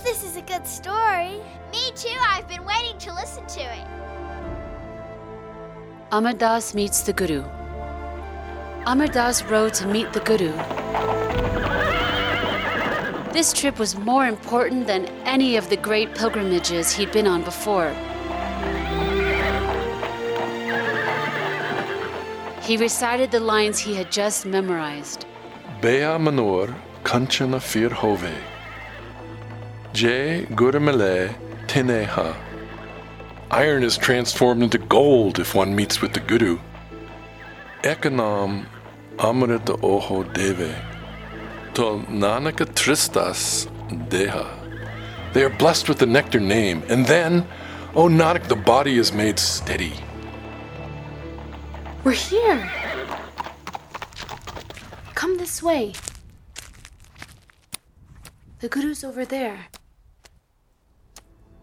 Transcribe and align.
hope 0.00 0.06
this 0.08 0.24
is 0.24 0.36
a 0.36 0.42
good 0.42 0.66
story. 0.66 1.40
Me 1.72 1.92
too, 1.94 2.16
I've 2.28 2.48
been 2.48 2.64
waiting 2.64 2.98
to 2.98 3.12
listen 3.14 3.46
to 3.46 3.60
it. 3.60 3.86
Amar 6.12 6.32
Das 6.32 6.74
meets 6.74 7.02
the 7.02 7.12
Guru. 7.12 7.44
Amar 8.86 9.08
Das 9.08 9.42
rode 9.44 9.74
to 9.74 9.86
meet 9.86 10.12
the 10.12 10.20
Guru. 10.20 10.52
This 13.32 13.52
trip 13.52 13.78
was 13.78 13.96
more 13.96 14.26
important 14.26 14.86
than 14.86 15.06
any 15.24 15.56
of 15.56 15.68
the 15.68 15.76
great 15.76 16.14
pilgrimages 16.14 16.92
he'd 16.92 17.12
been 17.12 17.26
on 17.26 17.42
before. 17.44 17.92
He 22.62 22.76
recited 22.76 23.30
the 23.30 23.40
lines 23.40 23.78
he 23.78 23.94
had 23.94 24.10
just 24.10 24.46
memorized. 24.46 25.26
Bea 25.80 26.18
manor 26.18 26.74
kanchana 27.04 27.60
fir 27.60 27.90
hove. 27.90 28.59
J 29.92 30.46
guramele 30.50 31.34
teneha. 31.66 32.36
Iron 33.50 33.82
is 33.82 33.98
transformed 33.98 34.62
into 34.62 34.78
gold 34.78 35.40
if 35.40 35.54
one 35.54 35.74
meets 35.74 36.00
with 36.00 36.12
the 36.12 36.20
Guru. 36.20 36.60
Ekanam 37.82 38.66
amrita 39.18 39.76
oho 39.82 40.22
deve. 40.32 40.76
To 41.74 42.04
nanaka 42.08 42.66
tristas 42.66 43.66
deha. 44.08 44.46
They 45.32 45.42
are 45.42 45.50
blessed 45.50 45.88
with 45.88 45.98
the 45.98 46.06
nectar 46.06 46.40
name, 46.40 46.82
and 46.88 47.06
then, 47.06 47.46
O 47.94 48.08
Nanak, 48.08 48.48
the 48.48 48.56
body 48.56 48.96
is 48.96 49.12
made 49.12 49.38
steady. 49.38 49.92
We're 52.04 52.12
here. 52.12 52.70
Come 55.14 55.38
this 55.38 55.62
way. 55.62 55.92
The 58.60 58.68
Guru's 58.68 59.04
over 59.04 59.24
there. 59.24 59.68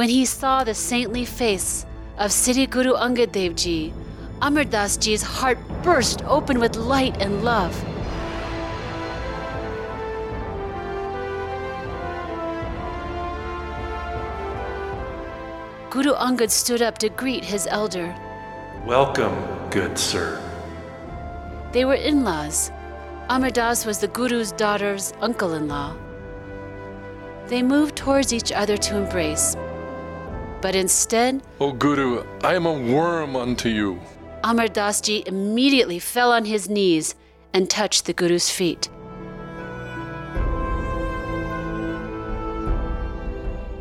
When 0.00 0.08
he 0.08 0.24
saw 0.24 0.64
the 0.64 0.72
saintly 0.72 1.26
face 1.26 1.84
of 2.16 2.32
Sri 2.32 2.64
Guru 2.64 2.94
Angad 2.94 3.32
Dev 3.32 3.54
Ji, 3.54 3.92
Amar 4.40 4.64
Das 4.64 4.96
Ji's 4.96 5.20
heart 5.20 5.58
burst 5.82 6.24
open 6.24 6.58
with 6.58 6.74
light 6.74 7.20
and 7.20 7.44
love. 7.44 7.74
Guru 15.90 16.14
Angad 16.14 16.50
stood 16.50 16.80
up 16.80 16.96
to 16.96 17.10
greet 17.10 17.44
his 17.44 17.66
elder. 17.66 18.16
Welcome, 18.86 19.36
good 19.68 19.98
sir. 19.98 20.40
They 21.72 21.84
were 21.84 22.00
in 22.00 22.24
laws. 22.24 22.72
Amar 23.28 23.50
Das 23.50 23.84
was 23.84 23.98
the 23.98 24.08
Guru's 24.08 24.52
daughter's 24.52 25.12
uncle 25.20 25.52
in 25.52 25.68
law. 25.68 25.94
They 27.48 27.62
moved 27.62 27.96
towards 27.96 28.32
each 28.32 28.50
other 28.50 28.78
to 28.78 28.96
embrace. 28.96 29.56
But 30.60 30.74
instead, 30.74 31.42
O 31.58 31.72
Guru, 31.72 32.24
I 32.44 32.54
am 32.54 32.66
a 32.66 32.72
worm 32.72 33.34
unto 33.34 33.68
you. 33.68 34.00
Amar 34.44 34.68
Das 34.68 35.00
Ji 35.00 35.22
immediately 35.26 35.98
fell 35.98 36.32
on 36.32 36.44
his 36.44 36.68
knees 36.68 37.14
and 37.54 37.68
touched 37.68 38.04
the 38.06 38.12
Guru's 38.12 38.50
feet. 38.50 38.88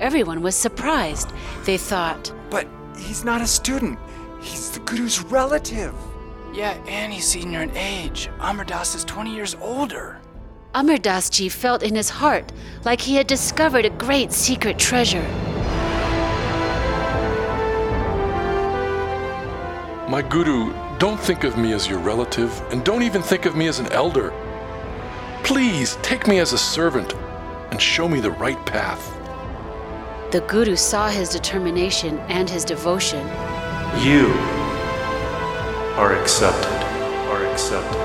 Everyone 0.00 0.42
was 0.42 0.54
surprised. 0.54 1.30
They 1.64 1.78
thought, 1.78 2.32
But 2.50 2.66
he's 2.98 3.24
not 3.24 3.40
a 3.40 3.46
student. 3.46 3.98
He's 4.42 4.70
the 4.70 4.80
Guru's 4.80 5.22
relative. 5.24 5.94
Yeah, 6.52 6.74
and 6.86 7.12
he's 7.12 7.26
senior 7.26 7.62
in 7.62 7.76
age. 7.76 8.28
Amar 8.40 8.64
Das 8.64 8.94
is 8.94 9.04
20 9.04 9.34
years 9.34 9.56
older. 9.60 10.20
Amar 10.74 10.98
Das 10.98 11.30
Ji 11.30 11.48
felt 11.48 11.82
in 11.82 11.94
his 11.94 12.10
heart 12.10 12.52
like 12.84 13.00
he 13.00 13.14
had 13.16 13.26
discovered 13.26 13.84
a 13.84 13.90
great 13.90 14.32
secret 14.32 14.78
treasure. 14.78 15.24
My 20.14 20.22
Guru, 20.22 20.72
don't 20.98 21.18
think 21.18 21.42
of 21.42 21.58
me 21.58 21.72
as 21.72 21.88
your 21.88 21.98
relative, 21.98 22.52
and 22.70 22.84
don't 22.84 23.02
even 23.02 23.20
think 23.20 23.46
of 23.46 23.56
me 23.56 23.66
as 23.66 23.80
an 23.80 23.90
elder. 23.90 24.32
Please 25.42 25.96
take 26.02 26.28
me 26.28 26.38
as 26.38 26.52
a 26.52 26.56
servant 26.56 27.12
and 27.72 27.82
show 27.82 28.08
me 28.08 28.20
the 28.20 28.30
right 28.30 28.64
path. 28.64 29.12
The 30.30 30.42
Guru 30.42 30.76
saw 30.76 31.08
his 31.08 31.30
determination 31.30 32.20
and 32.28 32.48
his 32.48 32.64
devotion. 32.64 33.26
You 34.04 34.28
are 35.96 36.14
accepted, 36.14 36.70
are 37.32 37.44
accepted. 37.46 38.00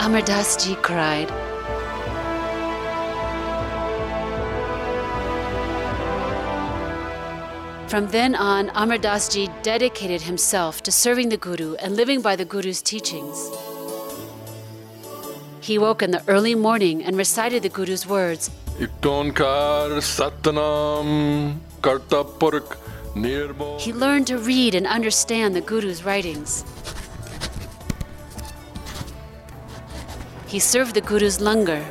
Amar 0.00 0.22
Das 0.22 0.56
Ji 0.56 0.74
cried. 0.74 1.30
From 7.92 8.08
then 8.08 8.34
on, 8.34 8.70
Amar 8.74 8.96
Das 8.96 9.28
Ji 9.28 9.50
dedicated 9.62 10.22
himself 10.22 10.82
to 10.84 10.90
serving 10.90 11.28
the 11.28 11.36
Guru 11.36 11.74
and 11.74 11.94
living 11.94 12.22
by 12.22 12.36
the 12.36 12.46
Guru's 12.46 12.80
teachings. 12.80 13.50
He 15.60 15.76
woke 15.76 16.00
in 16.00 16.10
the 16.10 16.22
early 16.26 16.54
morning 16.54 17.04
and 17.04 17.18
recited 17.18 17.62
the 17.62 17.68
Guru's 17.68 18.06
words 18.06 18.48
Ikonkar 18.78 20.00
Satanam 20.00 21.58
Kartapurk 21.82 22.78
Nirmo. 23.14 23.78
He 23.78 23.92
learned 23.92 24.26
to 24.28 24.38
read 24.38 24.74
and 24.74 24.86
understand 24.86 25.54
the 25.54 25.60
Guru's 25.60 26.02
writings. 26.02 26.64
He 30.46 30.58
served 30.58 30.94
the 30.94 31.02
Guru's 31.02 31.40
langar. 31.42 31.84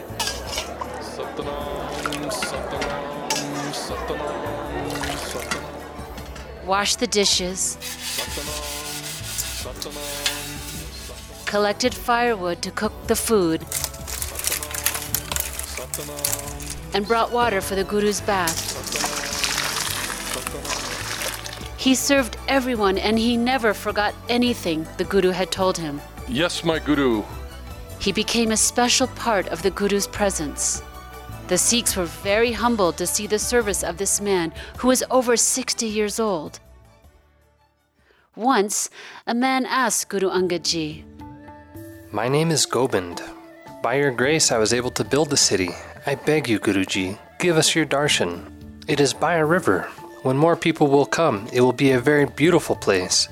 Washed 6.72 7.02
the 7.02 7.08
dishes, 7.08 7.76
collected 11.46 11.94
firewood 11.94 12.62
to 12.62 12.72
cook 12.72 12.94
the 13.08 13.16
food, 13.28 13.60
and 16.94 17.06
brought 17.06 17.30
water 17.34 17.60
for 17.60 17.76
the 17.76 17.84
Guru's 17.84 18.22
bath. 18.22 18.56
He 21.76 21.94
served 21.94 22.38
everyone 22.48 22.98
and 22.98 23.20
he 23.20 23.36
never 23.36 23.74
forgot 23.74 24.16
anything 24.30 24.88
the 24.98 25.04
Guru 25.04 25.32
had 25.32 25.52
told 25.52 25.78
him. 25.78 26.00
Yes, 26.30 26.64
my 26.64 26.80
Guru. 26.80 27.24
He 28.00 28.14
became 28.14 28.52
a 28.52 28.58
special 28.72 29.08
part 29.08 29.50
of 29.50 29.62
the 29.62 29.72
Guru's 29.72 30.08
presence. 30.08 30.82
The 31.52 31.58
Sikhs 31.58 31.98
were 31.98 32.06
very 32.06 32.54
humbled 32.54 32.96
to 32.96 33.06
see 33.06 33.28
the 33.28 33.38
service 33.38 33.84
of 33.84 33.98
this 33.98 34.22
man 34.22 34.54
who 34.78 34.88
was 34.88 35.04
over 35.12 35.36
60 35.36 35.86
years 35.86 36.18
old. 36.18 36.62
Once, 38.38 38.90
a 39.28 39.34
man 39.34 39.66
asked 39.66 40.08
Guru 40.08 40.30
Angad 40.30 40.64
Ji, 40.64 41.04
My 42.10 42.30
name 42.30 42.52
is 42.52 42.66
Gobind. 42.66 43.22
By 43.84 43.96
your 43.96 44.12
grace, 44.12 44.50
I 44.50 44.60
was 44.60 44.72
able 44.72 44.92
to 44.92 45.04
build 45.04 45.30
the 45.30 45.36
city. 45.36 45.72
I 46.06 46.16
beg 46.16 46.48
you, 46.48 46.58
Guruji, 46.58 47.20
give 47.38 47.58
us 47.58 47.76
your 47.76 47.86
darshan. 47.86 48.50
It 48.88 49.02
is 49.02 49.14
by 49.14 49.34
a 49.34 49.46
river. 49.46 49.90
When 50.24 50.38
more 50.38 50.56
people 50.56 50.88
will 50.88 51.06
come, 51.06 51.50
it 51.52 51.60
will 51.60 51.74
be 51.74 51.92
a 51.92 52.00
very 52.00 52.28
beautiful 52.28 52.78
place. 52.78 53.28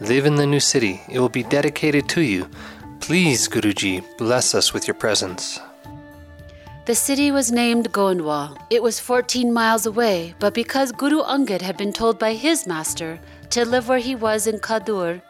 Live 0.00 0.26
in 0.26 0.34
the 0.34 0.44
new 0.44 0.58
city. 0.58 1.02
It 1.08 1.20
will 1.20 1.28
be 1.28 1.44
dedicated 1.44 2.08
to 2.08 2.20
you. 2.20 2.50
Please, 2.98 3.46
Guruji, 3.46 4.02
bless 4.18 4.56
us 4.56 4.74
with 4.74 4.88
your 4.88 4.96
presence. 4.96 5.60
The 6.86 6.94
city 6.94 7.30
was 7.30 7.52
named 7.52 7.92
Goindwal. 7.92 8.58
It 8.70 8.82
was 8.82 8.98
14 9.00 9.52
miles 9.52 9.86
away, 9.86 10.34
but 10.38 10.54
because 10.54 10.92
Guru 10.92 11.22
Angad 11.22 11.60
had 11.60 11.76
been 11.76 11.92
told 11.92 12.18
by 12.18 12.34
his 12.34 12.66
master 12.66 13.20
to 13.50 13.64
live 13.64 13.88
where 13.88 13.98
he 13.98 14.14
was 14.14 14.46
in 14.46 14.58
Khadur, 14.58 15.20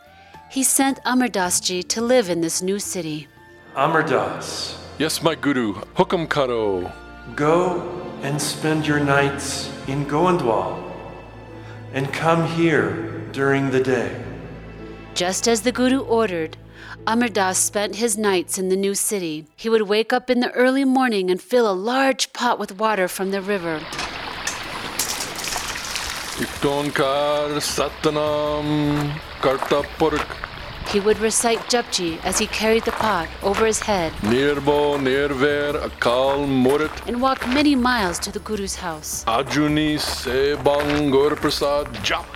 he 0.51 0.63
sent 0.63 1.01
Amar 1.05 1.29
Dasji 1.29 1.87
to 1.89 2.01
live 2.01 2.31
in 2.31 2.41
this 2.41 2.63
new 2.63 2.79
city. 2.79 3.29
Amar 3.77 4.03
Das, 4.03 4.77
Yes, 4.99 5.23
my 5.23 5.35
Guru. 5.35 5.75
Hukam 5.97 6.29
Karo. 6.29 6.93
go 7.37 7.81
and 8.23 8.41
spend 8.41 8.87
your 8.87 9.01
nights 9.01 9.71
in 9.87 10.05
Goindwal 10.07 10.77
and 11.95 12.13
come 12.13 12.47
here 12.47 13.21
during 13.33 13.71
the 13.71 13.81
day. 13.83 14.11
Just 15.15 15.49
as 15.49 15.63
the 15.63 15.73
Guru 15.73 16.01
ordered, 16.01 16.57
Amar 17.07 17.29
Das 17.29 17.59
spent 17.59 17.97
his 17.97 18.19
nights 18.19 18.59
in 18.59 18.69
the 18.69 18.77
new 18.77 18.95
city. 18.95 19.47
He 19.57 19.69
would 19.69 19.83
wake 19.83 20.13
up 20.13 20.31
in 20.31 20.41
the 20.41 20.51
early 20.53 20.85
morning 20.85 21.31
and 21.31 21.41
fill 21.41 21.71
a 21.71 21.73
large 21.73 22.33
pot 22.33 22.59
with 22.59 22.79
water 22.79 23.09
from 23.09 23.31
the 23.31 23.41
river. 23.41 23.81
Ikonkar 26.41 27.61
Satanam 27.61 29.13
Kartapurk 29.43 30.27
He 30.89 30.99
would 30.99 31.19
recite 31.19 31.59
Japji 31.69 32.19
as 32.25 32.39
he 32.39 32.47
carried 32.47 32.85
the 32.85 32.93
pot 32.93 33.29
over 33.43 33.67
his 33.67 33.81
head 33.81 34.13
Nirbo 34.23 35.01
Nirver 35.01 35.79
Akal 35.79 36.47
Murit 36.49 37.07
and 37.07 37.21
walked 37.21 37.47
many 37.47 37.75
miles 37.75 38.19
to 38.21 38.33
the 38.33 38.41
Guru's 38.41 38.77
house. 38.77 39.25
Ajuni 39.27 39.99
Sebang 39.99 41.13
Prasad 41.37 41.87
Jap. 42.03 42.27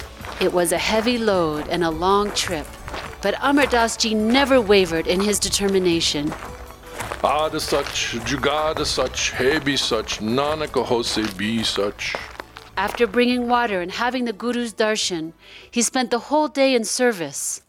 It 0.41 0.53
was 0.53 0.73
a 0.73 0.79
heavy 0.79 1.17
load 1.17 1.69
and 1.69 1.83
a 1.83 1.91
long 1.91 2.31
trip, 2.33 2.67
but 3.25 3.35
Amar 3.41 3.65
Das 3.65 3.97
Ji 3.97 4.13
never 4.13 4.61
wavered 4.61 5.07
in 5.07 5.19
his 5.19 5.39
determination. 5.39 6.31
Ad 7.25 7.59
such, 7.59 8.13
jugad 8.29 8.85
such, 8.85 9.33
hebi 9.33 9.79
such, 9.79 10.19
nanak 10.19 10.75
hose 10.85 11.27
be 11.33 11.65
such. 11.65 12.15
After 12.77 13.07
bringing 13.07 13.49
water 13.49 13.81
and 13.81 13.91
having 13.91 14.27
the 14.27 14.35
Guru's 14.35 14.75
darshan, 14.75 15.33
he 15.71 15.81
spent 15.81 16.11
the 16.11 16.19
whole 16.19 16.49
day 16.49 16.75
in 16.75 16.85
service. 16.85 17.63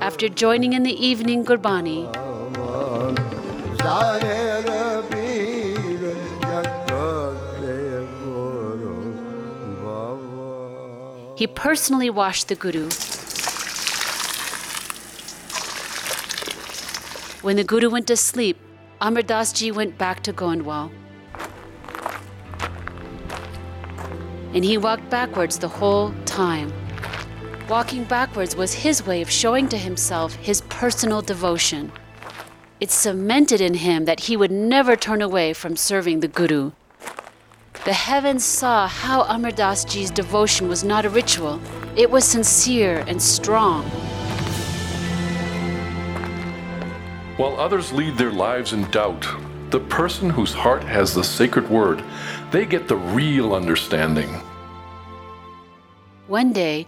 After 0.00 0.28
joining 0.28 0.72
in 0.72 0.82
the 0.82 0.96
evening 1.06 1.44
Gurbani, 1.44 2.10
he 11.40 11.46
personally 11.46 12.10
washed 12.10 12.48
the 12.48 12.54
Guru. 12.54 12.90
When 17.40 17.56
the 17.56 17.64
Guru 17.64 17.88
went 17.88 18.06
to 18.08 18.16
sleep, 18.18 18.58
Amar 19.00 19.22
Das 19.22 19.50
Ji 19.54 19.72
went 19.72 19.96
back 19.96 20.22
to 20.24 20.34
Goindwal. 20.34 20.90
And 24.52 24.62
he 24.62 24.76
walked 24.76 25.08
backwards 25.08 25.58
the 25.58 25.68
whole 25.68 26.12
time. 26.26 26.70
Walking 27.70 28.04
backwards 28.04 28.54
was 28.54 28.74
his 28.74 29.06
way 29.06 29.22
of 29.22 29.30
showing 29.30 29.66
to 29.70 29.78
himself 29.78 30.34
his 30.34 30.60
personal 30.68 31.22
devotion. 31.22 31.90
It 32.80 32.90
cemented 32.90 33.62
in 33.62 33.72
him 33.72 34.04
that 34.04 34.20
he 34.20 34.36
would 34.36 34.50
never 34.50 34.94
turn 34.94 35.22
away 35.22 35.54
from 35.54 35.74
serving 35.74 36.20
the 36.20 36.28
Guru. 36.28 36.72
The 37.86 37.94
heavens 37.94 38.44
saw 38.44 38.86
how 38.86 39.22
Amar 39.22 39.52
Das 39.52 39.86
Ji's 39.86 40.10
devotion 40.10 40.68
was 40.68 40.84
not 40.84 41.06
a 41.06 41.08
ritual, 41.08 41.58
it 41.96 42.10
was 42.10 42.26
sincere 42.26 43.02
and 43.08 43.20
strong. 43.22 43.84
While 47.38 47.58
others 47.58 47.90
lead 47.90 48.18
their 48.18 48.32
lives 48.32 48.74
in 48.74 48.84
doubt, 48.90 49.26
the 49.70 49.80
person 49.80 50.28
whose 50.28 50.52
heart 50.52 50.84
has 50.84 51.14
the 51.14 51.24
sacred 51.24 51.70
word, 51.70 52.04
they 52.50 52.66
get 52.66 52.86
the 52.86 52.98
real 52.98 53.54
understanding. 53.54 54.28
One 56.26 56.52
day, 56.52 56.86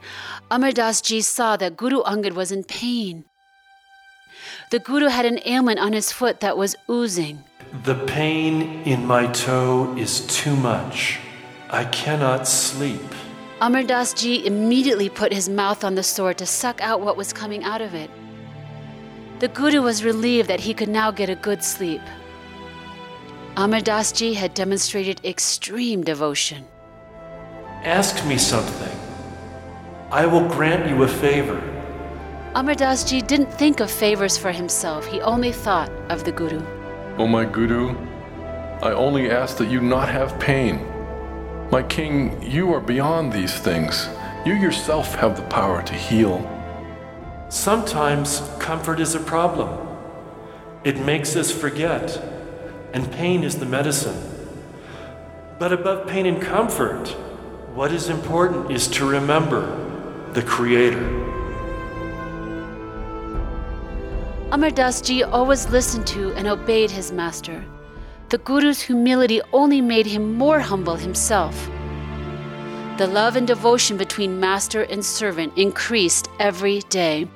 Amar 0.50 0.72
Das 0.72 1.00
Ji 1.00 1.22
saw 1.22 1.56
that 1.56 1.78
Guru 1.78 2.02
Angad 2.02 2.34
was 2.34 2.52
in 2.52 2.64
pain. 2.64 3.24
The 4.70 4.78
Guru 4.78 5.06
had 5.06 5.24
an 5.24 5.40
ailment 5.46 5.78
on 5.78 5.94
his 5.94 6.12
foot 6.12 6.40
that 6.40 6.58
was 6.58 6.76
oozing. 6.90 7.44
The 7.72 7.94
pain 8.04 8.82
in 8.82 9.06
my 9.06 9.26
toe 9.28 9.96
is 9.96 10.26
too 10.26 10.54
much. 10.54 11.18
I 11.70 11.86
cannot 11.86 12.46
sleep. 12.46 13.00
Amar 13.62 13.82
Das 13.84 14.12
Ji 14.12 14.46
immediately 14.46 15.08
put 15.08 15.32
his 15.32 15.48
mouth 15.48 15.82
on 15.82 15.94
the 15.94 16.02
sword 16.02 16.36
to 16.38 16.46
suck 16.46 16.82
out 16.82 17.00
what 17.00 17.16
was 17.16 17.32
coming 17.32 17.64
out 17.64 17.80
of 17.80 17.94
it. 17.94 18.10
The 19.38 19.48
Guru 19.48 19.80
was 19.80 20.04
relieved 20.04 20.48
that 20.48 20.60
he 20.60 20.74
could 20.74 20.90
now 20.90 21.10
get 21.10 21.30
a 21.30 21.34
good 21.34 21.64
sleep. 21.64 22.02
Amar 23.56 23.80
Das 23.80 24.12
Ji 24.12 24.34
had 24.34 24.52
demonstrated 24.52 25.24
extreme 25.24 26.04
devotion. 26.04 26.66
Ask 27.84 28.22
me 28.26 28.36
something. 28.36 28.98
I 30.10 30.26
will 30.26 30.46
grant 30.46 30.90
you 30.90 31.04
a 31.04 31.08
favor. 31.08 31.58
Amar 32.54 32.74
Das 32.74 33.02
Ji 33.08 33.22
didn't 33.22 33.50
think 33.50 33.80
of 33.80 33.90
favors 33.90 34.36
for 34.36 34.52
himself, 34.52 35.06
he 35.06 35.22
only 35.22 35.52
thought 35.52 35.90
of 36.10 36.24
the 36.24 36.32
Guru. 36.32 36.60
O 37.18 37.26
my 37.26 37.44
Guru, 37.44 37.94
I 38.82 38.92
only 38.92 39.30
ask 39.30 39.58
that 39.58 39.70
you 39.70 39.82
not 39.82 40.08
have 40.08 40.40
pain. 40.40 40.80
My 41.70 41.82
king, 41.82 42.42
you 42.42 42.72
are 42.72 42.80
beyond 42.80 43.32
these 43.32 43.52
things. 43.52 44.08
You 44.46 44.54
yourself 44.54 45.14
have 45.16 45.36
the 45.36 45.42
power 45.42 45.82
to 45.82 45.92
heal. 45.92 46.40
Sometimes 47.50 48.40
comfort 48.58 48.98
is 48.98 49.14
a 49.14 49.20
problem. 49.20 49.88
It 50.84 51.00
makes 51.00 51.36
us 51.36 51.50
forget, 51.52 52.16
and 52.94 53.12
pain 53.12 53.44
is 53.44 53.56
the 53.56 53.66
medicine. 53.66 54.18
But 55.58 55.70
above 55.70 56.08
pain 56.08 56.24
and 56.24 56.40
comfort, 56.40 57.08
what 57.74 57.92
is 57.92 58.08
important 58.08 58.72
is 58.72 58.88
to 58.88 59.06
remember 59.06 60.32
the 60.32 60.42
Creator. 60.42 61.41
Amar 64.52 64.70
Das 64.70 65.00
Ji 65.00 65.22
always 65.22 65.66
listened 65.70 66.06
to 66.08 66.34
and 66.34 66.46
obeyed 66.46 66.90
his 66.90 67.10
master. 67.10 67.64
The 68.28 68.36
Guru's 68.36 68.82
humility 68.82 69.40
only 69.50 69.80
made 69.80 70.04
him 70.04 70.34
more 70.34 70.60
humble 70.60 70.96
himself. 70.96 71.70
The 72.98 73.06
love 73.06 73.36
and 73.36 73.46
devotion 73.46 73.96
between 73.96 74.38
master 74.38 74.82
and 74.82 75.02
servant 75.02 75.56
increased 75.56 76.28
every 76.38 76.80
day. 76.90 77.26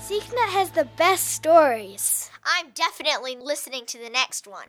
SikhNet 0.00 0.50
has 0.50 0.70
the 0.70 0.88
best 0.96 1.28
stories. 1.28 2.28
I'm 2.44 2.70
definitely 2.74 3.36
listening 3.36 3.86
to 3.86 3.98
the 3.98 4.10
next 4.10 4.48
one. 4.48 4.66